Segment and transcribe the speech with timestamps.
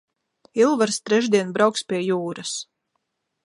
[0.61, 2.59] Ilvars trešdien brauks pie jūras.